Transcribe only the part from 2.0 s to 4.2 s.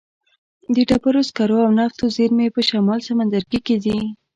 زیرمې په شمال سمندرګي کې دي.